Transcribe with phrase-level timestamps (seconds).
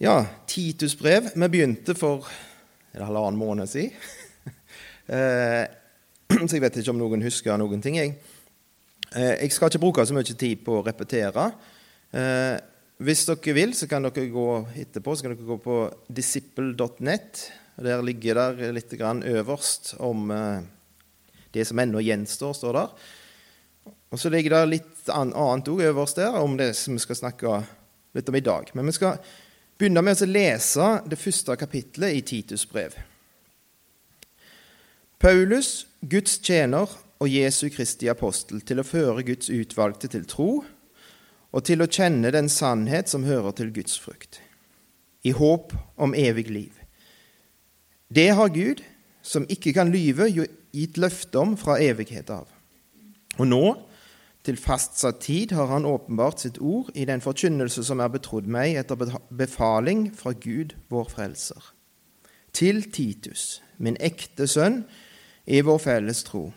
[0.00, 1.24] Ja, Titus brev.
[1.34, 2.26] Vi begynte for
[2.94, 3.92] en halvannen måned siden.
[5.08, 5.64] Eh,
[6.48, 7.94] så jeg vet ikke om noen husker noen ting.
[7.96, 8.10] Jeg,
[9.16, 11.46] eh, jeg skal ikke bruke så mye tid på å repetere.
[12.12, 12.58] Eh,
[13.00, 14.44] hvis dere vil, så kan dere gå
[14.84, 15.78] etterpå så kan dere gå på
[16.12, 17.42] disciple.net.
[17.80, 20.28] Der ligger det litt øverst om
[21.56, 23.10] det som ennå gjenstår, står der.
[24.12, 27.62] Og så ligger det litt annet òg øverst der om det som vi skal snakke
[28.12, 28.76] litt om i dag.
[28.76, 29.24] Men vi skal
[29.78, 32.96] begynne med å lese det første kapittelet i Titus brev.
[35.18, 40.50] Paulus, Guds tjener og Jesu Kristi apostel, til å føre Guds utvalgte til tro
[41.48, 44.40] og til å kjenne den sannhet som hører til Guds frukt,
[45.24, 46.74] i håp om evig liv.
[48.08, 48.82] Det har Gud,
[49.22, 52.46] som ikke kan lyve, gitt løfte om fra evighet av.
[53.38, 53.64] Og nå,
[54.46, 58.78] til fastsatt tid har han åpenbart sitt ord i den forkynnelse som er betrodd meg
[58.80, 61.72] etter befaling fra Gud, vår Frelser.
[62.52, 64.84] Til Titus, min ekte sønn,
[65.48, 66.50] i vår felles tro.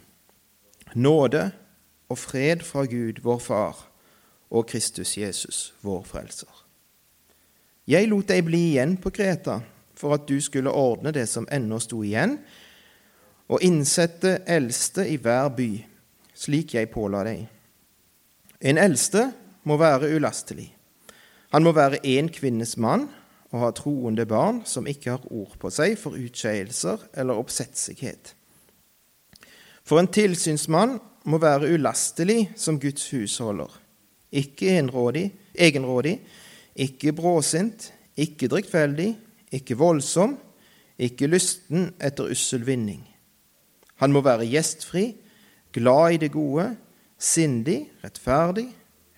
[0.95, 1.51] Nåde
[2.11, 3.77] og fred fra Gud, vår Far,
[4.51, 6.51] og Kristus Jesus, vår Frelser.
[7.87, 9.61] Jeg lot deg bli igjen på Kreta
[9.95, 12.37] for at du skulle ordne det som ennå sto igjen,
[13.51, 15.71] og innsette eldste i hver by,
[16.33, 17.49] slik jeg påla deg.
[18.61, 19.31] En eldste
[19.65, 20.69] må være ulastelig.
[21.51, 23.07] Han må være én kvinnes mann
[23.51, 28.35] og ha troende barn som ikke har ord på seg for utskeielser eller oppsetsighet.
[29.83, 33.69] For en tilsynsmann må være ulastelig som Guds husholder,
[34.31, 36.21] ikke enrådig, egenrådig,
[36.75, 39.09] ikke bråsint, ikke drikkfeldig,
[39.51, 40.37] ikke voldsom,
[41.01, 43.03] ikke lysten etter ussel vinning.
[44.01, 45.11] Han må være gjestfri,
[45.73, 46.69] glad i det gode,
[47.21, 48.67] sindig, rettferdig,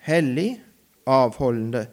[0.04, 0.60] hellig,
[1.08, 1.86] avholdende.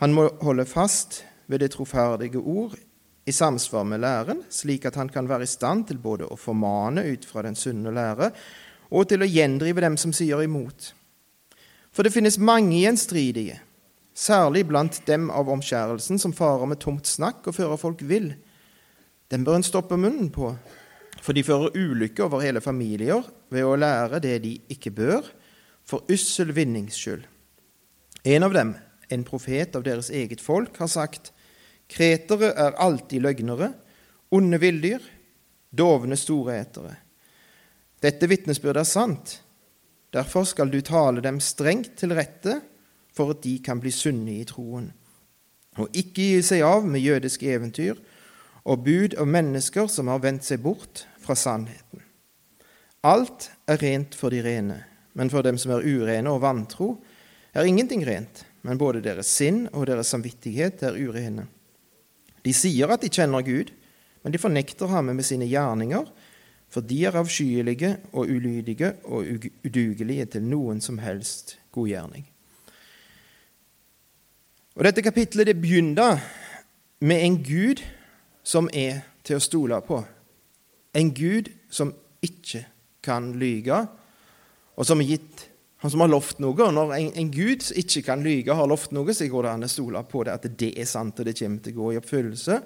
[0.00, 2.76] Han må holde fast ved det troferdige ord
[3.24, 7.04] i samsvar med læren, slik at han kan være i stand til både å formane
[7.12, 8.30] ut fra den sunne lære
[8.94, 10.92] og til å gjendrive dem som sier imot.
[11.94, 13.60] For det finnes mange gjenstridige,
[14.14, 18.32] særlig blant dem av omskjærelsen, som farer med tomt snakk og fører folk vill.
[19.32, 20.52] Dem bør en stoppe munnen på,
[21.22, 25.28] for de fører ulykke over hele familier ved å lære det de ikke bør,
[25.84, 27.24] for ussel vinnings skyld.
[28.24, 28.74] En av dem,
[29.12, 31.32] en profet av deres eget folk, har sagt:"
[31.88, 33.74] Kretere er alltid løgnere,
[34.32, 35.02] onde villdyr,
[35.70, 36.94] dovne storetere.
[38.00, 39.34] Dette vitnesbyrdet er sant.
[40.14, 42.60] Derfor skal du tale dem strengt til rette,
[43.14, 44.88] for at de kan bli sunne i troen,
[45.78, 48.00] og ikke gi seg av med jødiske eventyr
[48.64, 52.02] og bud av mennesker som har vendt seg bort fra sannheten.
[53.04, 54.78] Alt er rent for de rene,
[55.12, 56.94] men for dem som er urene og vantro,
[57.54, 61.44] er ingenting rent, men både deres sinn og deres samvittighet er urene.
[62.44, 63.70] De sier at de kjenner Gud,
[64.24, 66.08] men de fornekter ham med sine gjerninger,
[66.72, 69.28] for de er avskyelige og ulydige og
[69.62, 72.24] udugelige til noen som helst godgjerning.
[74.74, 76.18] Og Dette kapitlet det begynner
[77.04, 77.84] med en Gud
[78.42, 80.00] som er til å stole på.
[80.96, 81.92] En Gud som
[82.24, 82.64] ikke
[83.04, 83.84] kan lyge,
[84.74, 85.46] og som, gitt,
[85.84, 86.56] han som har lovt noe.
[86.56, 89.52] Og når en, en Gud som ikke kan lyge, har lovt noe, så går det
[89.52, 91.92] an å stole på det, at det er sant, og det kommer til å gå
[91.92, 92.56] i oppfyllelse.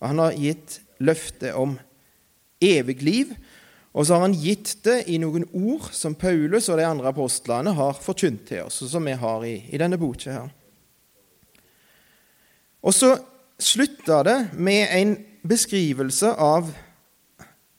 [0.00, 1.76] Og han har gitt løftet om
[2.64, 3.36] evig liv.
[3.94, 7.76] Og så har han gitt det i noen ord som Paulus og de andre apostlene
[7.76, 10.50] har forkynt til oss, og som vi har i, i denne boka her.
[12.84, 13.14] Og så
[13.62, 15.14] slutta det med en
[15.46, 16.72] beskrivelse av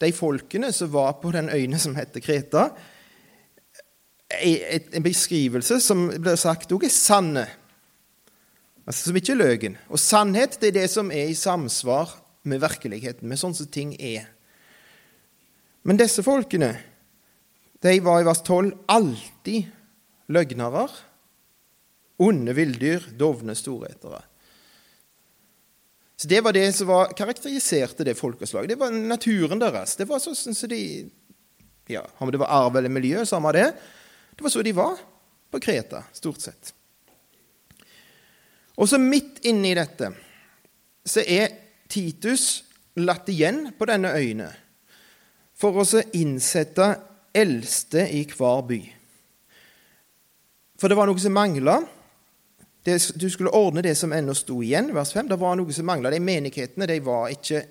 [0.02, 2.70] de folkene som var på den øyne som heter Kreta.
[4.42, 7.46] En beskrivelse som blir sagt òg er sanne,
[8.86, 9.78] altså som ikke er løgn.
[9.88, 13.96] Og sannhet det er det som er i samsvar med virkeligheten, med sånn som ting
[13.98, 14.28] er.
[15.86, 16.74] Men disse folkene
[17.86, 19.68] de var i vers 12 alltid
[20.34, 20.88] løgnere,
[22.18, 24.24] onde villdyr, dovne storetere.
[26.16, 28.70] Så Det var det som var, karakteriserte det folkeslaget.
[28.70, 29.96] Det var naturen deres.
[29.96, 31.10] Det var sånn som de
[31.88, 33.68] ja, Om det var arv eller miljø, samme det.
[34.36, 34.98] Det var så de var
[35.52, 36.74] på Kreta, stort sett.
[38.76, 40.10] Og så midt inni dette
[41.06, 41.54] så er
[41.92, 42.64] Titus
[42.98, 44.50] latt igjen på denne øyene
[45.56, 45.86] for å
[46.18, 46.88] innsette
[47.36, 48.80] eldste i hver by.
[50.80, 51.78] For det var noe som mangla
[52.86, 54.92] det, du skulle ordne det som ennå sto igjen.
[54.94, 55.32] Vers 5.
[55.32, 56.12] Det var noe som mangla.
[56.14, 57.64] De menighetene de var ikke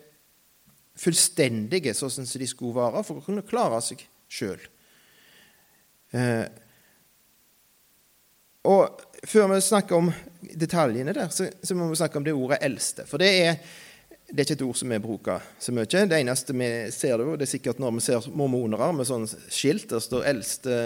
[0.99, 4.63] fullstendige sånn som de skulle være, for å kunne klare seg sjøl.
[6.15, 6.45] Eh,
[8.65, 10.13] før vi snakker om
[10.55, 13.07] detaljene der, så, så må vi snakke om det ordet 'eldste'.
[13.07, 13.59] For det er,
[14.31, 15.87] det er ikke et ord som vi bruker så mye.
[15.87, 19.91] Det eneste vi ser det, det er sikkert når vi ser mormonere med sånn skilt
[19.95, 20.79] der står 'eldste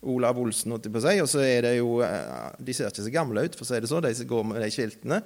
[0.00, 3.44] Olav Olsen', på seg, og så er det jo eh, De ser ikke så gamle
[3.44, 5.20] ut, for å si det så, de som går med de skiltene.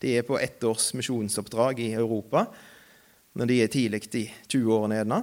[0.00, 2.46] De er på ett års misjonsoppdrag i Europa
[3.38, 5.20] når de er tidlig i 20-årene gjerne.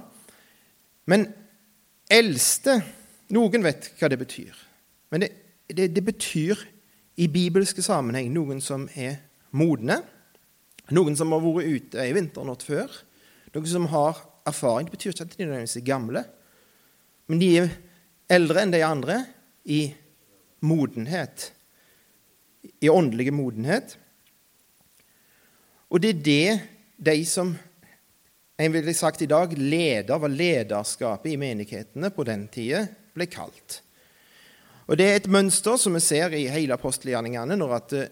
[1.12, 1.26] Men
[2.08, 2.78] eldste
[3.34, 4.56] Noen vet hva det betyr.
[5.12, 5.28] Men det,
[5.68, 6.62] det, det betyr
[7.20, 9.18] i bibelske sammenheng noen som er
[9.52, 9.98] modne,
[10.96, 12.88] noen som har vært ute ei vinternatt før,
[13.52, 14.88] noen som har erfaring.
[14.88, 16.24] Det betyr ikke at de nødvendigvis er gamle,
[17.28, 17.68] men de er
[18.28, 19.22] eldre enn de andre
[19.64, 19.82] i
[20.60, 21.52] modenhet,
[22.80, 23.96] i åndelig modenhet.
[25.88, 26.60] Og det er det
[26.98, 27.54] de som
[28.58, 32.84] en ville sagt i dag leder, var lederskapet i menighetene på den tida,
[33.14, 33.82] ble kalt.
[34.88, 37.58] Og Det er et mønster som vi ser i hele apostelgjerningene.
[37.60, 38.08] Når at eh,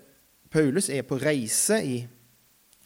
[0.53, 1.97] Paulus er på reise i,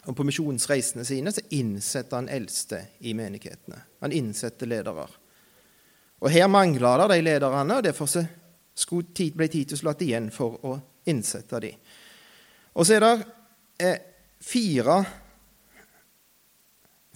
[0.07, 3.83] og på misjonsreisene sine, så innsetter han eldste i menighetene.
[4.01, 5.09] Han innsetter ledere.
[6.21, 8.09] Og Her mangler det de lederne, og derfor
[9.37, 10.77] ble Titus latt igjen for å
[11.09, 11.77] innsette dem.
[12.75, 13.15] Og så er det
[13.81, 13.99] eh,
[14.41, 15.01] fire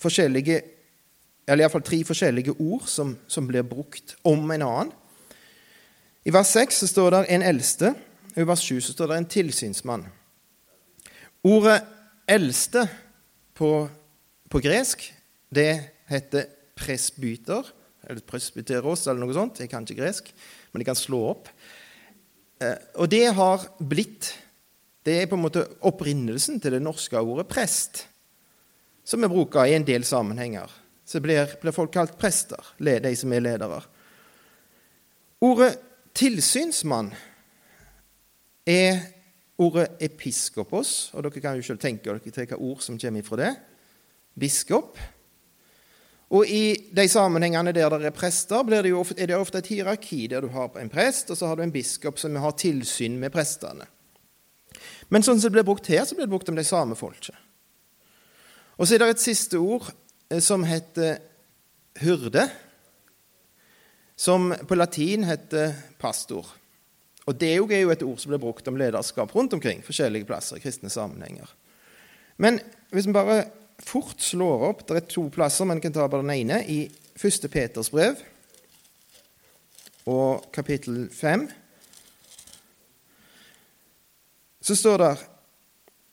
[0.01, 0.63] forskjellige
[1.45, 4.93] eller iallfall tre forskjellige ord som, som, blir brukt om en annen.
[6.25, 7.95] I vers 6 så står det 'en eldste',
[8.35, 10.09] og i vers 7 så står det 'en tilsynsmann'.
[11.45, 11.83] Ordet
[12.29, 12.89] 'eldste'
[13.55, 13.89] på,
[14.51, 15.15] på gresk,
[15.55, 16.47] det heter
[16.77, 17.63] presbyter,
[18.09, 19.61] eller presbyteros, eller noe sånt.
[19.63, 20.31] Jeg kan ikke gresk,
[20.73, 21.51] men jeg kan slå opp.
[22.63, 24.33] Eh, og det har blitt
[25.05, 28.07] Det er på en måte opprinnelsen til det norske ordet prest,
[29.05, 30.71] som vi bruker i en del sammenhenger.
[31.05, 33.83] Så blir, blir folk kalt prester, de som er ledere.
[35.45, 35.75] Ordet
[36.17, 37.11] tilsynsmann
[38.65, 39.03] er
[39.61, 43.41] ordet episkopos, og dere kan jo selv tenke dere til hvilke ord som kommer ifra
[43.43, 43.53] det.
[44.41, 44.97] Biskop.
[46.35, 50.27] Og i de sammenhengene der det er prester, det ofte, er det ofte et hierarki
[50.31, 53.33] der du har en prest, og så har du en biskop som har tilsyn med
[53.33, 53.87] prestene.
[55.09, 57.37] Men sånn som det blir brukt her, så blir det brukt om de samme folket.
[58.75, 59.87] Og så er det et siste ord
[60.33, 61.21] eh, som heter
[62.03, 62.49] hyrde
[64.17, 66.47] som på latin heter pastor.
[67.27, 70.57] Og Det er jo et ord som blir brukt om lederskap rundt omkring forskjellige plasser
[70.57, 71.49] i kristne sammenhenger.
[72.37, 72.61] Men
[72.91, 73.45] hvis vi bare
[73.83, 76.61] fort slår opp Det er to plasser, men kan ta bare den ene.
[76.67, 77.51] I 1.
[77.51, 78.21] Peters brev
[80.05, 81.47] og kapittel 5
[84.65, 85.13] så står det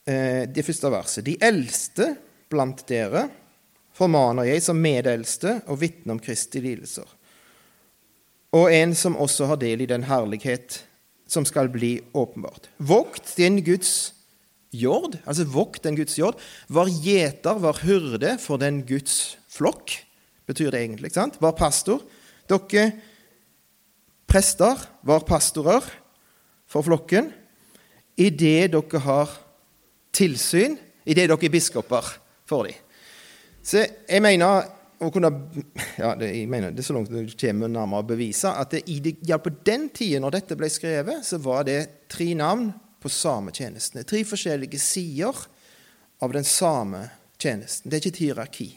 [0.08, 2.08] eh, det første verset De eldste
[2.52, 3.26] blant dere
[3.96, 7.18] formaner jeg som medeldste og vitne om Kristi lidelser
[8.52, 10.82] og en som også har del i den herlighet
[11.32, 12.68] som skal bli åpenbart.
[12.78, 14.14] Vokt din Guds
[14.72, 16.40] jord, altså vokt den Guds jord.
[16.72, 19.94] Var gjeter, var hyrde for den Guds flokk,
[20.48, 21.14] betyr det egentlig.
[21.14, 21.40] sant?
[21.42, 22.04] Var pastor.
[22.50, 22.92] Dere
[24.32, 25.84] prester var pastorer
[26.72, 27.32] for flokken
[28.20, 29.32] idet dere har
[30.16, 32.14] tilsyn, idet dere er biskoper
[32.48, 32.78] for dem.
[33.64, 34.70] Så jeg mener
[35.02, 35.30] å kunne
[35.98, 38.84] ja, det, jeg mener, det er så langt du kommer nærmere å bevise at det,
[38.90, 41.80] i ja, på den tida når dette ble skrevet, så var det
[42.12, 42.70] tre navn
[43.02, 45.36] på samme er Tre forskjellige sider
[46.22, 47.10] av den samme
[47.42, 47.90] tjenesten.
[47.90, 48.70] Det er ikke et hierarki.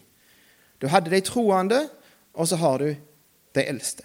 [0.81, 1.89] Du hadde de troende,
[2.35, 2.95] og så har du
[3.55, 4.05] de eldste.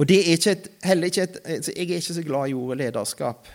[0.00, 2.78] Og det er ikke et, heller ikke et, Jeg er ikke så glad i ordet
[2.78, 3.48] lederskap.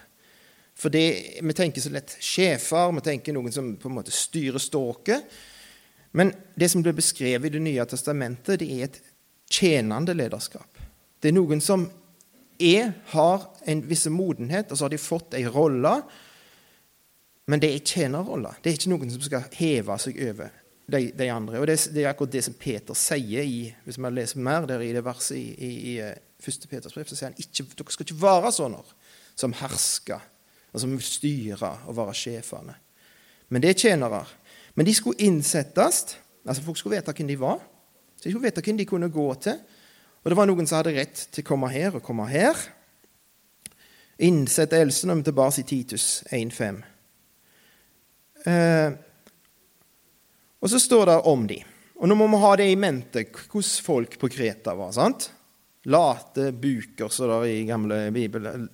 [0.75, 4.61] For det, vi tenker så lett sjefer, vi tenker noen som på en måte styrer
[4.61, 5.25] ståket.
[6.11, 9.01] Men det som blir beskrevet i Det nye testamentet, det er et
[9.49, 10.77] tjenende lederskap.
[11.19, 11.87] Det er noen som
[12.59, 15.95] er, har en viss modenhet, og så har de fått ei rolle.
[17.51, 18.59] Men det er tjenerroller.
[18.61, 20.53] Det er ikke noen som skal heve seg over
[20.91, 21.59] de, de andre.
[21.59, 24.83] Og det, det, er akkurat det som Peter sier i hvis man leser mer der
[24.85, 26.15] i det verset i, i, i 1.
[26.45, 28.81] Eh, Peters brev, så sier han ikke, dere skal ikke være sånne
[29.35, 30.23] som hersker,
[30.71, 32.75] og som styrer og være sjefene.
[33.51, 34.23] Men det er tjenere.
[34.75, 36.17] Men de skulle innsettes.
[36.45, 37.59] altså Folk skulle vite hvem de var.
[38.17, 39.59] Så De skulle vite hvem de kunne gå til.
[40.25, 42.57] Og det var noen som hadde rett til å komme her og komme her.
[44.25, 46.79] Innsette eldste om tilbake i Titus 1,5.
[48.49, 48.95] Eh,
[50.57, 51.59] og så står det om de.
[52.01, 54.95] Og nå må vi ha det i mente hvordan folk på Kreta var.
[54.97, 55.29] sant?
[55.85, 58.65] Late buker, som det i gamle Bibelen.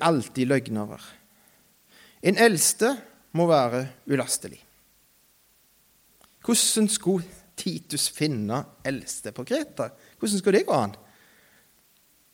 [0.00, 1.02] Alltid løgnere.
[2.24, 2.94] En eldste
[3.36, 4.62] må være ulastelig.
[6.40, 9.90] Hvordan skulle Titus finne eldste på Kreta?
[10.18, 10.96] Hvordan skal det gå an?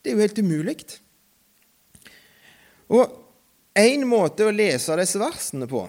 [0.04, 0.78] Det er jo helt umulig.
[2.92, 3.20] Og
[3.74, 5.80] En måte å lese disse versene på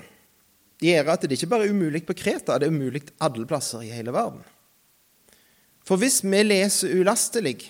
[0.82, 3.94] gjør at det ikke bare er umulig på Kreta, det er umulig alle plasser i
[3.94, 4.42] hele verden.
[5.86, 7.70] For hvis vi leser ulastelig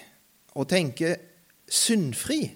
[0.55, 1.19] og tenker
[1.67, 2.47] syndfri,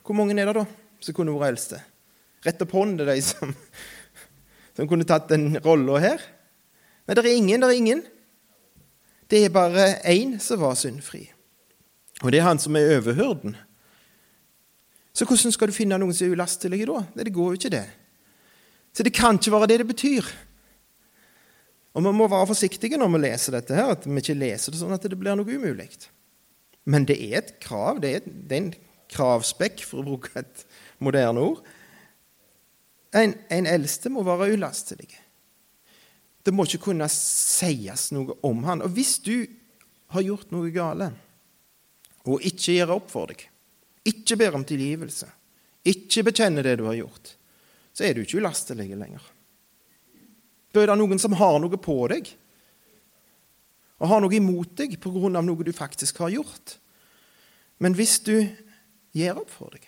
[0.00, 0.64] hvor mange er det da
[1.04, 1.82] som kunne vært eldste?
[2.46, 3.52] Rett opp hånden til de som,
[4.78, 6.24] som kunne tatt den rolla her.
[7.10, 7.58] Nei, det er ingen.
[7.58, 8.00] Det er ingen.
[9.30, 11.24] Det er bare én som var syndfri.
[12.22, 13.56] Og det er han som er overhyrden.
[15.10, 17.00] Så hvordan skal du finne noen som er ulastelige da?
[17.18, 17.88] Det går jo ikke, det.
[18.94, 20.28] Så det kan ikke være det det betyr.
[21.98, 24.78] Og vi må være forsiktige når vi leser dette, her, at vi ikke leser det
[24.78, 25.88] sånn at det blir noe umulig.
[26.86, 27.98] Men det er et krav.
[28.04, 28.70] Det er, det er en
[29.10, 30.62] kravspekk, for å bruke et
[31.02, 31.66] moderne ord.
[33.18, 35.10] En, en eldste må være ulastelig.
[36.42, 38.84] Det må ikke kunne sies noe om han.
[38.84, 39.34] Og hvis du
[40.14, 41.10] har gjort noe gale,
[42.28, 43.44] og ikke gjør opp for deg,
[44.10, 45.28] ikke ber om tilgivelse,
[45.90, 47.34] ikke bekjenner det du har gjort,
[47.92, 49.22] så er du ikke ulastelig lenger.
[50.70, 52.28] Er det noen som har noe på deg,
[54.00, 56.78] og har noe imot deg av noe du faktisk har gjort.
[57.78, 58.34] Men hvis du
[59.12, 59.84] gir opp for deg,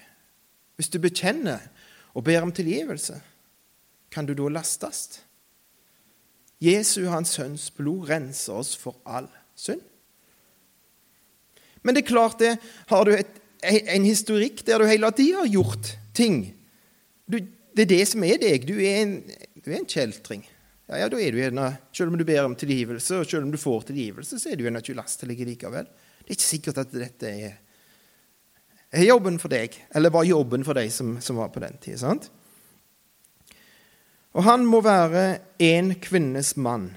[0.77, 1.65] hvis du bekjenner
[2.13, 3.17] og ber om tilgivelse,
[4.13, 5.23] kan du da lastes?
[6.63, 9.27] Jesu, hans sønns blod, renser oss for all
[9.59, 9.83] synd.
[11.83, 12.57] Men det er klart det,
[12.91, 16.45] har du et, en historikk der du hele tida har gjort ting
[17.27, 17.39] du,
[17.73, 18.67] Det er det som er deg.
[18.69, 19.15] Du er en,
[19.65, 20.43] du er en kjeltring.
[20.91, 23.53] Ja, ja, da er du gjerne, Selv om du ber om tilgivelse, og selv om
[23.53, 25.89] du får tilgivelse, så er du gjerne ikke lastelig likevel.
[26.21, 27.55] Det er ikke sikkert at dette er,
[28.93, 32.03] er jobben for deg, eller var jobben for deg som, som var på den tid.
[34.33, 35.25] Og han må være
[35.61, 36.93] en kvinnes mann.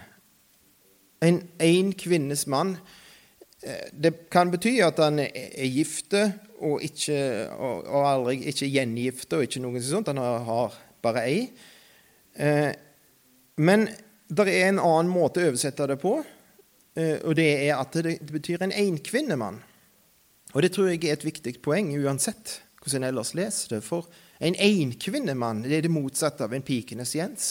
[1.24, 2.78] En én kvinnes mann.
[3.64, 6.30] Eh, det kan bety at han er gifte
[6.62, 7.20] og, ikke,
[7.52, 10.12] og, og aldri ikke gjengifte og ikke noe sånt.
[10.14, 11.40] Han har bare ei.
[12.40, 12.72] Eh,
[13.58, 13.88] men
[14.28, 16.18] det er en annen måte å oversette det på,
[16.98, 19.60] eh, og det er at det betyr en enkvinnemann.
[20.56, 23.82] Og det tror jeg er et viktig poeng uansett hvordan en ellers leser det.
[23.84, 24.08] For
[24.40, 27.50] en enkvinnemann det er det motsatte av en pikenes Jens.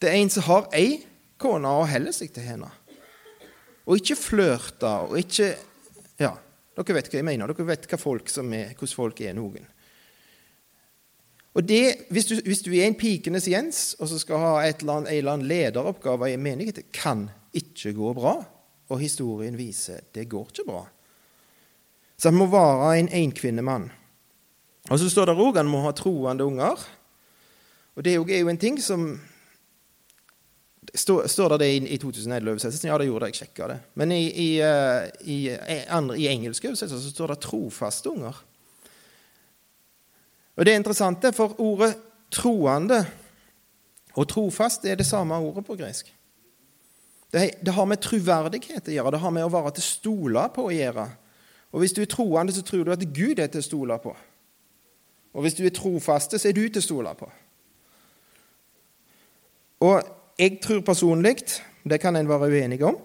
[0.00, 1.02] Det er en som har ei
[1.40, 2.70] kone og holder seg til henne.
[3.88, 5.54] Og ikke flørter og ikke
[6.20, 6.34] Ja,
[6.76, 7.48] dere vet hva jeg mener.
[7.48, 9.64] Dere vet hva folk som er, hvordan folk er noen.
[11.56, 14.84] Og det, hvis, du, hvis du er en pikenes Jens og så skal ha et
[14.84, 17.24] eller annet, en eller annen lederoppgave i en menighet, det kan
[17.56, 18.36] ikke gå bra.
[18.90, 20.84] Og historien viser det går ikke bra.
[22.20, 23.88] Så han må være en enkvinnemann.
[24.88, 26.80] Og så står det òg han må ha troende unger.
[27.98, 29.12] Og det er jo en ting som
[30.94, 32.88] Står, står det i, i 2011-oversettelsen?
[32.88, 33.34] Ja, det gjorde det.
[33.34, 33.76] Jeg sjekka det.
[34.00, 38.40] Men i, i, eh, i, eh, andre, i engelske oversettelser så står det 'trofaste unger'.
[40.56, 41.94] Og Det er interessant, for ordet
[42.30, 43.06] 'troende'
[44.16, 46.10] og 'trofast' er det samme ordet på gresk.
[47.32, 50.48] Det, det har med troverdighet å gjøre, det har med å være til å stole
[50.54, 51.06] på å gjøre.
[51.72, 54.16] Og Hvis du er troende, så tror du at Gud er til å stole på.
[55.34, 57.28] Og hvis du er trofaste, så er du til å stole på.
[59.86, 60.02] Og
[60.40, 61.36] jeg tror personlig,
[61.88, 62.98] det kan en være uenig om,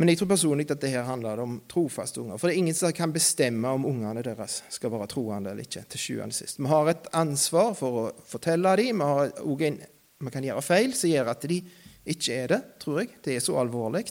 [0.00, 2.38] men jeg tror personlig at det her handler om trofaste unger.
[2.40, 5.84] For det er ingen som kan bestemme om ungene deres skal være troende eller ikke.
[5.88, 6.58] til sjuende sist.
[6.58, 9.04] Vi har et ansvar for å fortelle dem.
[9.04, 9.78] Vi, en,
[10.18, 11.60] vi kan gjøre feil som gjør at de
[12.08, 13.10] ikke er det, tror jeg.
[13.24, 14.06] Det er så alvorlig.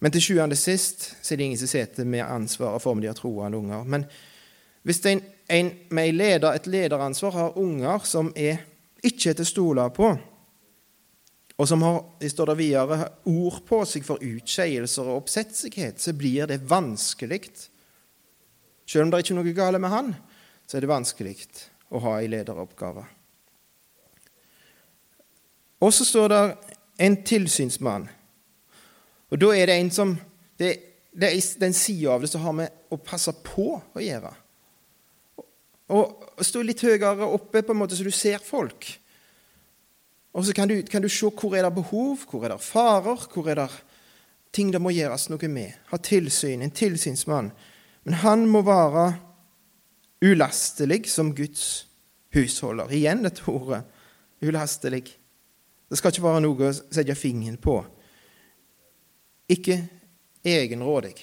[0.00, 3.12] Men til sjuende sist så er det ingen som sitter med ansvaret for om de
[3.12, 3.84] har troende unger.
[3.84, 4.08] Men
[4.88, 8.64] hvis en en med leder, et lederansvar har unger som er
[9.06, 10.10] ikke til å stole på,
[11.56, 16.12] og som har det står det videre, ord på seg for utskeielser og oppsetsighet, så
[16.12, 17.46] blir det vanskelig.
[18.86, 20.10] Selv om det er ikke er noe galt med han,
[20.66, 21.36] så er det vanskelig
[21.88, 23.06] å ha en lederoppgave.
[25.80, 26.42] Og så står det
[27.06, 28.06] en tilsynsmann.
[29.30, 30.16] Og da er det en som
[30.56, 30.70] Det,
[31.12, 34.30] det er den sida av det som har med å passe på å gjøre.
[35.94, 38.88] Og stå litt høyere oppe, på en måte, så du ser folk.
[40.36, 43.28] Og så kan du, kan du se hvor er det behov, hvor er det farer,
[43.32, 43.68] hvor er det
[44.56, 45.76] ting det må gjøres noe med.
[45.90, 47.52] Ha tilsyn, en tilsynsmann.
[48.04, 49.06] Men han må være
[50.24, 51.86] ulastelig som Guds
[52.34, 52.92] husholder.
[52.92, 53.82] Igjen dette ordet
[54.44, 55.04] ulastelig.
[55.86, 57.78] Det skal ikke være noe å sette fingeren på.
[59.52, 59.78] Ikke
[60.46, 61.14] egenrådig.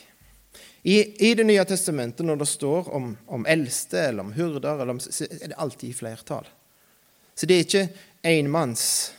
[0.84, 4.92] I, I, Det nye testamentet, når det står om, om eldste eller om hurder, eller
[4.98, 6.48] om, er det alltid i flertall.
[7.36, 7.84] Så det er ikke
[8.28, 9.13] én manns,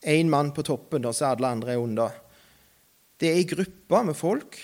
[0.00, 2.14] én mann på toppen, og så alle andre er under.
[3.20, 4.56] Det er ei gruppe med folk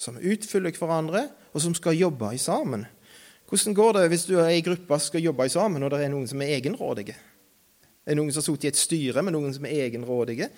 [0.00, 2.84] som utfyller hverandre, og som skal jobbe sammen.
[3.50, 6.12] Hvordan går det hvis du er i gruppe og skal jobbe sammen, og det er
[6.12, 7.16] noen som er egenrådige?
[8.06, 10.50] Er noen som har sittet i et styre med noen som er egenrådige?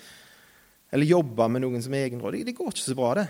[0.93, 2.51] Eller jobber med noen som er egenrådige?
[2.51, 3.25] Det går ikke så bra, det.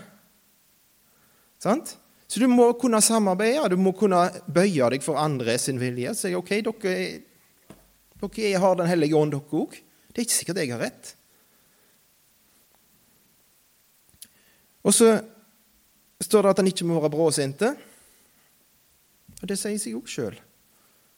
[1.64, 1.96] Sant?
[2.28, 6.14] Så du må kunne samarbeide, du må kunne bøye deg for andre sin vilje.
[6.18, 6.94] Si OK, dere,
[8.20, 9.76] dere har Den hellige ånd, dere òg.
[10.10, 11.14] Det er ikke sikkert jeg har rett.
[14.84, 15.14] Og så
[16.20, 17.70] står det at han ikke må være bråsinte.
[19.40, 20.36] Og det sier seg òg sjøl.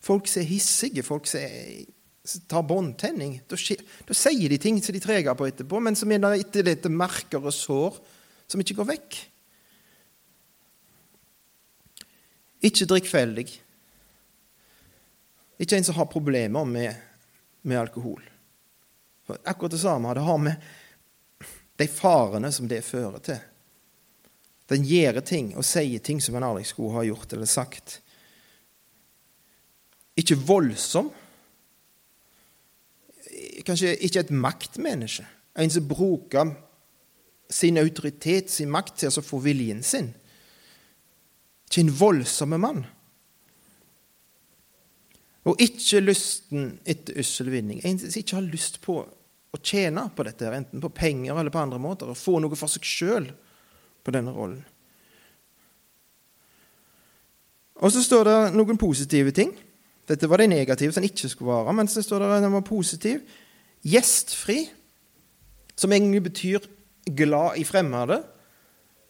[0.03, 5.35] Folk som er hissige, folk som tar båndtenning, da, sier de ting som de treger
[5.39, 7.99] på etterpå, men som er etter dette merker og sår
[8.51, 9.19] som ikke går vekk.
[12.65, 13.47] Ikke drikkfeldig.
[15.61, 16.95] Ikke en som har problemer med,
[17.63, 18.23] med alkohol.
[19.27, 20.67] For akkurat det samme det har med
[21.77, 23.39] de farene som det fører til.
[24.71, 28.01] Den gjør ting og sier ting som en aldri skulle ha gjort eller sagt.
[30.19, 31.11] Ikke voldsom.
[33.67, 35.27] Kanskje ikke et maktmenneske.
[35.57, 36.55] En som bruker
[37.53, 40.11] sin autoritet, sin makt, til å få viljen sin.
[41.67, 42.85] Ikke en voldsom mann.
[45.47, 47.83] Og ikke lysten etter ussel vinning.
[47.87, 51.63] En som ikke har lyst på å tjene på dette, enten på penger eller på
[51.63, 53.29] andre måter, og få noe for seg sjøl
[54.07, 54.65] på denne rollen.
[57.77, 59.53] Og så står det noen positive ting.
[60.09, 62.65] Dette var det negative som ikke skulle være, men så står det at den var
[62.67, 63.21] positiv.
[63.87, 64.63] Gjestfri,
[65.77, 66.67] som egentlig betyr
[67.17, 68.23] glad i fremmede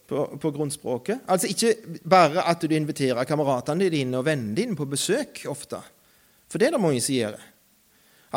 [0.07, 1.25] på, på, grunnspråket.
[1.27, 5.81] Altså ikke bare at du inviterer kameratene dine og vennene dine på besøk ofte,
[6.47, 7.37] for det er det mange som gjør.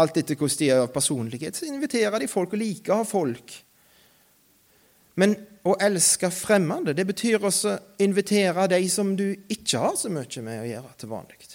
[0.00, 3.06] Alt etter hvordan de er av personlighet, så inviterer de folk og liker å ha
[3.06, 3.54] folk.
[5.18, 5.34] Men
[5.66, 10.44] å elske fremmede, det betyr også å invitere de som du ikke har så mye
[10.46, 11.50] med å gjøre til vanlig.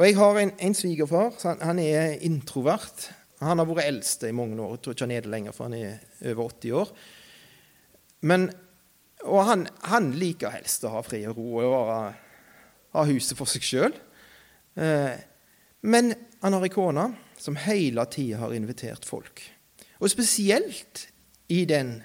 [0.00, 1.34] Og Jeg har en, en svigerfar.
[1.60, 3.10] Han er introvert.
[3.44, 4.76] Han har vært eldste i mange år.
[4.76, 6.92] Jeg tror ikke han er det lenger, for han er over 80 år.
[8.28, 8.46] Men,
[9.26, 11.90] og han, han liker helst å ha fri og ro og
[12.96, 13.96] ha huset for seg sjøl.
[14.80, 15.16] Eh,
[15.80, 17.06] men han har ei kone
[17.40, 19.42] som hele tida har invitert folk.
[20.00, 21.08] Og spesielt
[21.52, 21.98] i den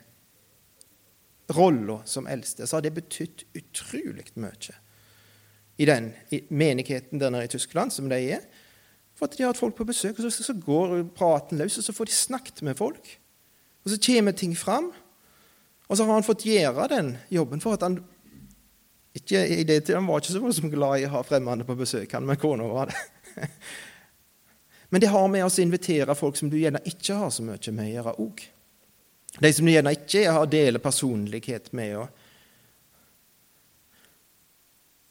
[1.56, 4.80] rolla som eldste, så har det betydd utrolig mye
[5.78, 8.46] i den i menigheten der nede i Tyskland, som de er.
[9.16, 11.84] For at de har hatt folk på besøk, og så, så går praten løs, og
[11.84, 13.10] så får de snakket med folk.
[13.84, 14.92] Og så kommer ting fram.
[15.88, 18.00] Og så har han fått gjøre den jobben for at han
[19.16, 22.12] ikke, i det tiden, var ikke så voldsomt glad i å ha fremmede på besøk,
[22.12, 22.98] han med kona var det.
[24.92, 27.72] Men det har med oss å invitere folk som du gjerne ikke har så mye
[27.72, 28.44] med å gjøre òg.
[29.36, 32.06] De som du gjerne ikke har deler personlighet med.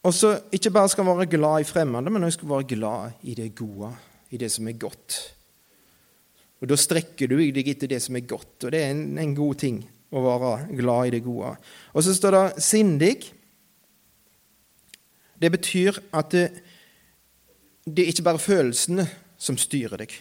[0.05, 3.35] og så ikke bare skal være glad i fremmede, men også skal være glad i
[3.35, 3.91] det gode,
[4.31, 5.19] i det som er godt.
[6.61, 9.37] Og Da strekker du deg etter det som er godt, og det er en, en
[9.37, 9.83] god ting
[10.15, 11.55] å være glad i det gode.
[11.93, 13.33] Og så står det 'sindig'.
[15.41, 16.63] Det betyr at det,
[17.85, 20.13] det er ikke bare følelsene som styrer deg,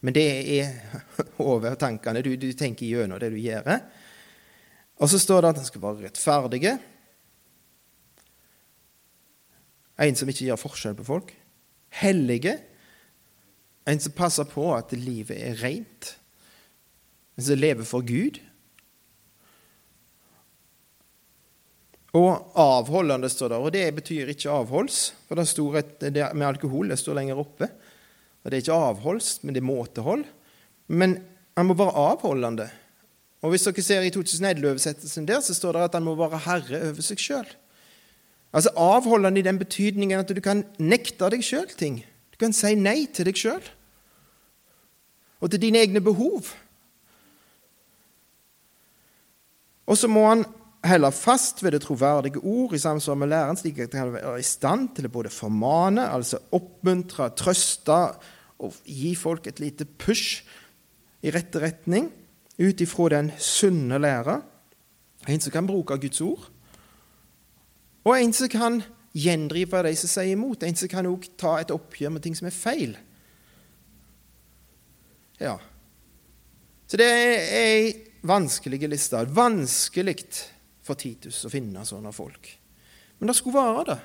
[0.00, 0.24] men det
[0.60, 0.70] er
[1.38, 2.22] over tankene.
[2.22, 3.80] Du, du tenker gjennom det du gjør.
[4.96, 6.78] Og så står det at en skal være rettferdige.
[10.02, 11.34] En som ikke gjør forskjell på folk.
[12.00, 12.56] Hellige.
[13.86, 16.16] En som passer på at livet er rent.
[17.36, 18.40] En som lever for Gud.
[22.12, 25.14] Og avholdende står der, og det betyr ikke avholds.
[25.28, 27.70] For det står et, det med alkohol det står lenger oppe.
[28.42, 30.24] Og Det er ikke avholds, men det er måtehold.
[30.88, 31.16] Men
[31.56, 32.68] han må være avholdende.
[33.42, 36.82] Og Hvis dere ser i 2011-oversettelsen der, så står det at han må være herre
[36.90, 37.48] over seg sjøl.
[38.52, 42.02] Altså avholdende i den betydningen at du kan nekte deg sjøl ting.
[42.34, 43.62] Du kan si nei til deg sjøl
[45.42, 46.52] og til dine egne behov.
[49.90, 50.44] Og så må han
[50.82, 54.46] heller fast ved det troverdige ord i samsvar med læren, slik at han er i
[54.46, 57.98] stand til å både formane, altså oppmuntre, trøste
[58.62, 60.42] og gi folk et lite push
[61.22, 62.10] i rette retning
[62.58, 64.40] ut ifra den sunne læra.
[65.30, 66.48] En som kan bruke Guds ord,
[68.02, 68.82] og en som kan
[69.14, 70.64] gjendrive de som sier imot.
[70.66, 72.96] En som kan òg ta et oppgjør med ting som er feil.
[75.42, 75.58] Ja.
[76.90, 77.92] Så det er ei
[78.26, 79.22] vanskelig liste.
[79.34, 80.26] Vanskelig
[80.82, 82.50] for Titus å finne sånne folk.
[83.18, 83.98] Men det skulle være det.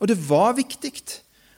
[0.00, 0.92] Og det var viktig.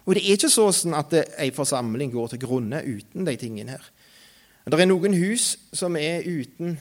[0.07, 3.87] Og det er ikke sånn at ei forsamling går til grunne uten de tingene her.
[4.67, 6.75] Det er noen hus som er uten,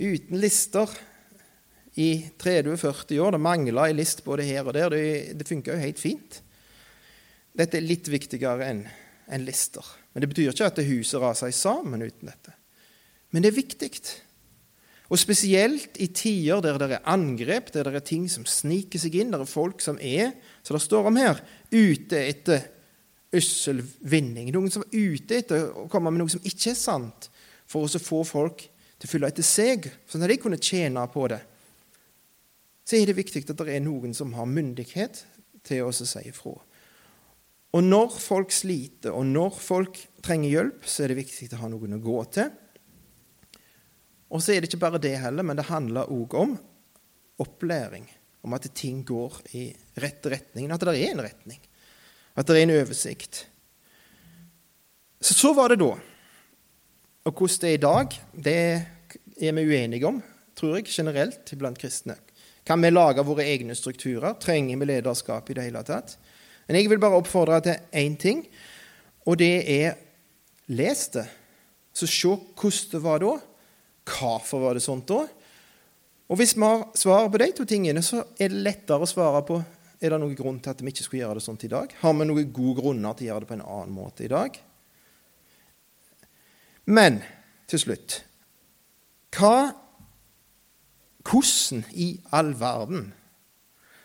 [0.00, 0.88] uten lister
[2.00, 3.36] i 30-40 år.
[3.36, 4.92] Det mangler ei list både her og der.
[4.92, 6.40] Det, det funker jo helt fint.
[7.54, 8.82] Dette er litt viktigere enn
[9.28, 9.84] en lister.
[10.12, 12.56] Men Det betyr ikke at huset raser sammen uten dette.
[13.30, 13.92] Men det er viktig.
[15.14, 19.14] Og spesielt i tider der det er angrep, der det er ting som sniker seg
[19.20, 20.32] inn, der er folk som er,
[20.66, 21.38] som det står om her,
[21.70, 22.64] ute etter
[23.34, 24.50] yssel vinning.
[24.50, 27.28] Noen som er ute etter å komme med noe som ikke er sant,
[27.70, 31.28] for å få folk til å følge etter seg, sånn at de kunne tjene på
[31.30, 31.40] det.
[32.82, 35.22] Så er det viktig at det er noen som har myndighet
[35.64, 36.58] til å si ifra.
[37.74, 41.70] Og når folk sliter, og når folk trenger hjelp, så er det viktig å ha
[41.70, 42.50] noen å gå til.
[44.30, 46.56] Og så er det ikke bare det heller, men det handler òg om
[47.42, 48.06] opplæring.
[48.44, 49.68] Om at ting går i
[50.00, 50.70] rett retning.
[50.72, 51.60] At det er en retning.
[52.36, 53.46] At det er en oversikt.
[55.20, 55.94] Så så var det da.
[57.24, 58.58] Og hvordan det er i dag, det
[59.40, 60.20] er vi uenige om,
[60.56, 62.18] tror jeg, generelt blant kristne.
[62.64, 64.36] Kan vi lage våre egne strukturer?
[64.40, 66.18] Trenger vi lederskap i det hele tatt?
[66.66, 68.44] Men jeg vil bare oppfordre til én ting,
[69.24, 69.96] og det er
[70.72, 71.26] les det.
[71.94, 73.34] Så se hvordan det var da.
[74.04, 75.22] Hvorfor var det sånt da?
[76.28, 79.42] Og hvis vi har svaret på de to tingene, så er det lettere å svare
[79.46, 79.58] på
[80.04, 81.92] er det noen grunn til at vi ikke skulle gjøre det sånt i dag.
[82.00, 84.56] Har vi noen gode grunner til å gjøre det på en annen måte i dag?
[86.84, 87.22] Men
[87.70, 88.20] til slutt
[89.34, 89.72] hva,
[91.24, 93.06] Hvordan i all verden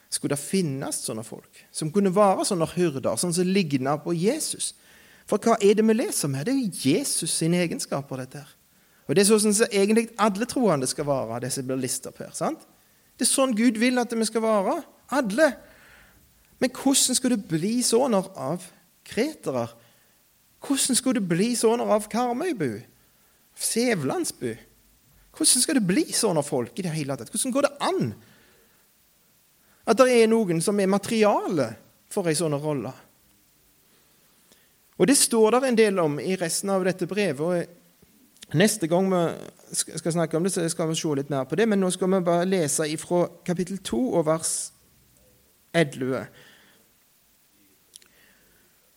[0.09, 4.71] skulle det finnes sånne folk som kunne være sånne hyrder, sånn som ligner på Jesus.
[5.29, 6.47] For hva er det vi leser med?
[6.47, 8.23] Det er jo Jesus sine egenskaper.
[8.23, 8.55] dette her.
[9.09, 12.19] Og Det er sånn som egentlig alle troende skal være, det som blir listet opp
[12.21, 12.29] her.
[12.31, 12.61] sant?
[13.17, 14.83] Det er sånn Gud vil at vi skal være.
[15.17, 15.47] Alle.
[16.61, 18.67] Men hvordan skulle det bli sånn av
[19.03, 19.65] kretere?
[20.61, 22.83] Hvordan skulle det bli sånn av Karmøybu?
[23.57, 24.53] Sævlandsbu?
[25.33, 27.33] Hvordan skal det bli sånn av folk i det hele tatt?
[27.33, 28.13] Hvordan går det an?
[29.89, 31.71] At det er noen som er materiale
[32.13, 32.93] for ei sånn rolle.
[34.99, 37.41] Og Det står der en del om i resten av dette brevet.
[37.41, 37.78] og
[38.57, 41.67] Neste gang vi skal snakke om det, så skal vi se litt mer på det.
[41.69, 44.53] Men nå skal vi bare lese ifra kapittel 2 og vers
[45.77, 46.25] 11.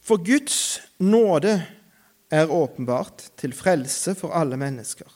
[0.02, 1.58] For Guds nåde
[2.32, 5.08] er åpenbart til frelse for alle mennesker.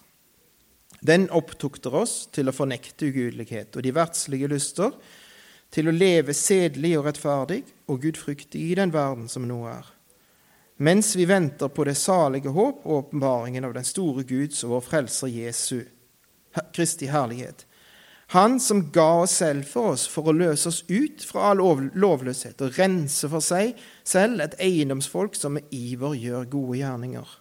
[1.07, 4.93] Den opptukter oss til å fornekte ugudelighet og de verdslige lyster,
[5.73, 9.89] til å leve sedelig og rettferdig og gudfryktig i den verden som nå er,
[10.77, 14.85] mens vi venter på det salige håp og åpenbaringen av den store Guds og vår
[14.91, 15.81] Frelser Jesu,
[16.77, 17.67] Kristi herlighet.
[18.35, 21.61] Han som ga oss selv for oss for å løse oss ut fra all
[21.95, 27.35] lovløshet og rense for seg selv et eiendomsfolk som med iver gjør gode gjerninger.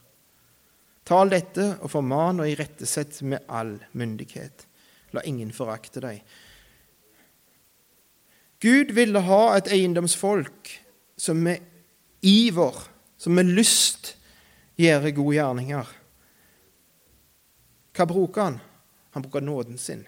[1.05, 4.65] Tal dette og forman og irettesett med all myndighet.
[5.13, 6.21] La ingen forakte deg.
[8.61, 10.71] Gud ville ha et eiendomsfolk
[11.17, 11.61] som med
[12.25, 12.77] iver,
[13.25, 14.13] som med lyst,
[14.77, 15.91] gjør gode gjerninger.
[17.95, 18.59] Hva bruker han?
[19.15, 20.03] Han bruker nåden sin.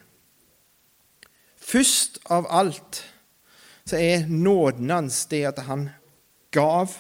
[1.58, 3.02] Først av alt
[3.88, 5.90] så er nåden hans det at han
[6.54, 6.94] gav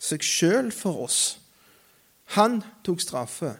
[0.00, 1.20] seg sjøl for oss.
[2.38, 3.56] Han tok straffe.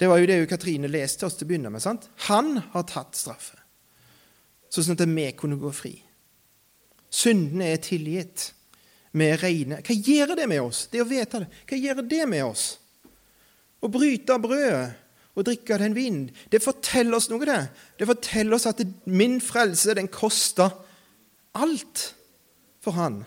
[0.00, 1.84] Det var jo det Katrine leste oss til å begynne med.
[1.84, 2.08] sant?
[2.26, 3.60] Han har tatt straffe
[4.74, 5.94] sånn at vi kunne gå fri.
[7.14, 8.48] Syndene er tilgitt.
[9.14, 9.78] Vi er rene.
[9.86, 10.86] Hva gjør det med oss?
[10.90, 11.62] Det å vite det.
[11.70, 12.64] Hva gjør det med oss?
[13.84, 15.00] Å bryte brødet
[15.34, 17.58] og drikke den vind, det forteller oss noe, det.
[17.98, 20.70] Det forteller oss at min frelse, den koster
[21.58, 22.04] alt
[22.84, 23.24] for Han.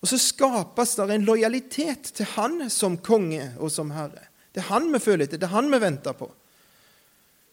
[0.00, 4.28] Og så skapes det en lojalitet til Han som konge og som herre.
[4.54, 6.30] Det er Han vi føler etter, det er Han vi venter på.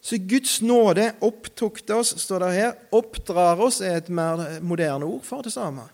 [0.04, 2.72] Så Guds nåde opptukter oss, står det her.
[2.92, 5.86] Oppdrar oss er et mer moderne ord for det samme.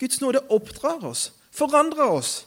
[0.00, 2.46] Guds nåde oppdrar oss, forandrer oss.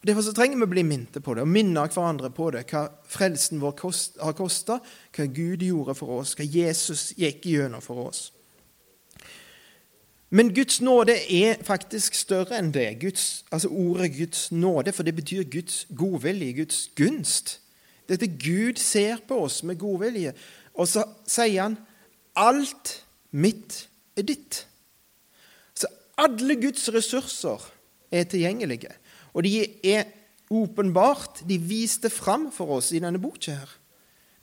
[0.00, 2.66] Og Derfor så trenger vi å bli minnet på det og minne hverandre på det,
[2.68, 4.78] hva frelsen vår kost, har kosta,
[5.16, 8.26] hva Gud gjorde for oss, hva Jesus gikk gjennom for oss.
[10.34, 12.88] Men Guds nåde er faktisk større enn det.
[13.00, 17.60] Guds, altså Ordet Guds nåde, for det betyr Guds godvilje, Guds gunst.
[18.08, 20.34] Dette Gud ser på oss med godvilje.
[20.74, 21.78] Og så sier han
[22.36, 22.96] alt
[23.30, 23.84] mitt
[24.18, 24.64] er ditt.
[26.20, 27.62] Alle Guds ressurser
[28.14, 28.92] er tilgjengelige.
[29.34, 30.10] Og de er
[30.50, 33.70] åpenbart De viste fram for oss i denne boka her.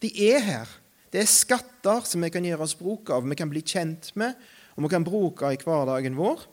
[0.02, 0.72] De er her.
[1.12, 4.38] Det er skatter som vi kan gjøre oss bruk av, vi kan bli kjent med,
[4.76, 6.46] og vi kan bruke i hverdagen vår,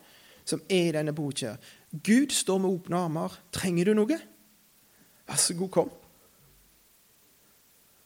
[0.45, 1.55] som er i denne boka.
[1.91, 3.37] Gud står med åpne armer.
[3.55, 4.19] Trenger du noe?
[5.29, 5.91] Vær så god, kom.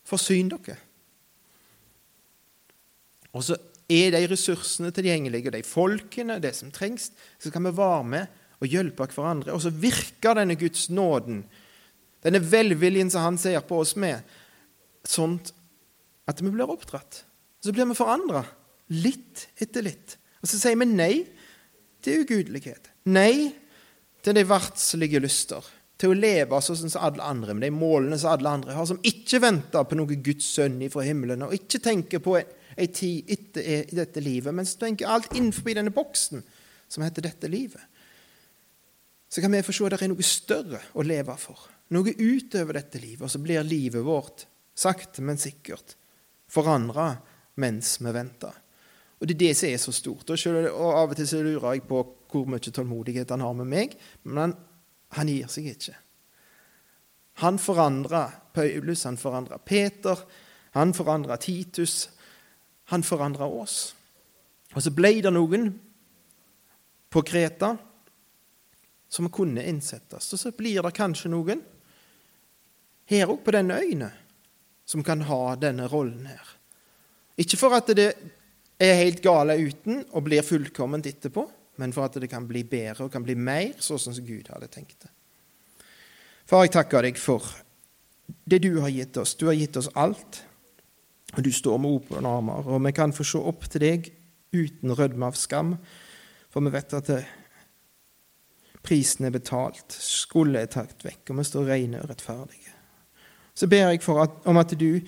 [0.07, 0.77] Forsyn dere.
[3.33, 3.57] Og så
[3.93, 8.71] er de ressursene tilgjengelige, de folkene, det som trengs, så kan vi være med og
[8.71, 9.53] hjelpe hverandre.
[9.55, 11.43] Og så virker denne Guds nåden,
[12.23, 14.23] denne velviljen som han ser på oss med,
[15.03, 15.37] sånn
[16.29, 17.23] at vi blir oppdratt.
[17.63, 18.45] Så blir vi forandra,
[18.93, 20.17] litt etter litt.
[20.43, 21.13] Og så sier vi nei
[22.03, 22.89] til ugudelighet.
[23.11, 23.51] Nei
[24.23, 25.63] til de verdslige lyster.
[25.99, 28.99] Til å leve sånn som alle andre, med de målene som alle andre har, som
[29.07, 32.37] ikke venter på noe Guds sønn ifra himmelen, og ikke tenker på
[32.77, 36.43] ei tid etter i dette livet, men du tenker alt innenfor denne boksen
[36.87, 37.81] som heter dette livet.
[39.29, 41.69] Så kan vi se at det er noe større å leve for.
[41.93, 43.23] Noe utover dette livet.
[43.25, 44.45] Og så blir livet vårt
[44.77, 45.95] sakte, men sikkert
[46.53, 47.15] forandra
[47.61, 48.53] mens vi venter.
[49.19, 50.29] Og Det er det som er så stort.
[50.29, 52.01] Og, selv, og Av og til så lurer jeg på
[52.33, 54.55] hvor mye tålmodighet han har med meg, men han,
[55.17, 55.93] han gir seg ikke.
[57.41, 60.19] Han forandra Paulus, han forandra Peter,
[60.73, 62.09] han forandra Titus.
[62.91, 63.93] Han forandra oss.
[64.73, 65.69] Og så ble det noen
[67.13, 67.75] på Kreta
[69.13, 70.31] som kunne innsettes.
[70.33, 71.61] Og så blir det kanskje noen
[73.11, 74.09] her òg på denne øyne
[74.85, 76.53] som kan ha denne rollen her.
[77.39, 78.09] Ikke for at det
[78.81, 81.45] er helt gale uten og blir fullkomment etterpå,
[81.81, 84.69] men for at det kan bli bedre og kan bli mer sånn som Gud hadde
[84.73, 85.11] tenkt det.
[86.45, 87.45] Far, jeg takker deg for
[88.45, 89.35] det du har gitt oss.
[89.39, 90.43] Du har gitt oss alt,
[91.33, 94.11] og du står med åpne armer, og vi kan få se opp til deg
[94.53, 95.75] uten rødme av skam,
[96.53, 97.23] for vi vet at det,
[98.83, 102.73] prisen er betalt, skulle er tatt vekk, og vi står rene og rettferdige.
[103.53, 104.99] Så ber jeg at, om at du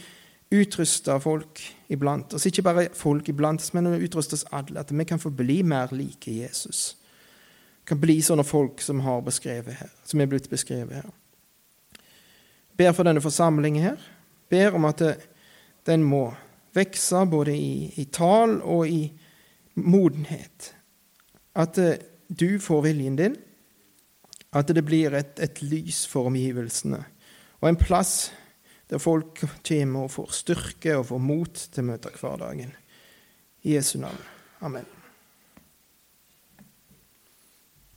[0.53, 2.45] utruster folk iblant oss.
[2.45, 4.79] Ikke bare folk iblant oss, men utruster oss alle.
[4.79, 6.95] At vi kan få bli mer like Jesus.
[7.85, 11.09] Kan bli sånne folk som, har her, som er blitt beskrevet her.
[12.77, 13.97] Ber for denne forsamlingen her.
[14.49, 15.15] Ber om at det,
[15.85, 16.29] den må
[16.75, 19.03] vokse både i, i, tal og i
[19.75, 20.73] modenhet.
[21.55, 23.37] At eh, du får viljen din.
[24.55, 27.03] At det blir et, et lys for omgivelsene.
[27.61, 28.31] Og en plass
[28.89, 32.75] der folk kommer og får styrke og får mot til å møte hverdagen.
[33.65, 34.21] I Jesu navn.
[34.61, 34.94] Amen.